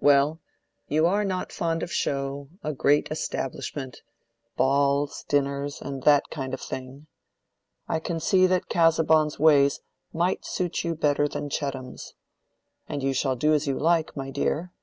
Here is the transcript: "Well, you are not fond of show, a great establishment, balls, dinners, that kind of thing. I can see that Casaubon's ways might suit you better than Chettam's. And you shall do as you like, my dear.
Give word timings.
"Well, 0.00 0.38
you 0.88 1.06
are 1.06 1.24
not 1.24 1.50
fond 1.50 1.82
of 1.82 1.90
show, 1.90 2.50
a 2.62 2.74
great 2.74 3.08
establishment, 3.10 4.02
balls, 4.54 5.24
dinners, 5.28 5.80
that 5.82 6.28
kind 6.28 6.52
of 6.52 6.60
thing. 6.60 7.06
I 7.88 7.98
can 7.98 8.20
see 8.20 8.46
that 8.48 8.68
Casaubon's 8.68 9.38
ways 9.38 9.80
might 10.12 10.44
suit 10.44 10.84
you 10.84 10.94
better 10.94 11.26
than 11.26 11.48
Chettam's. 11.48 12.12
And 12.86 13.02
you 13.02 13.14
shall 13.14 13.34
do 13.34 13.54
as 13.54 13.66
you 13.66 13.78
like, 13.78 14.14
my 14.14 14.30
dear. 14.30 14.74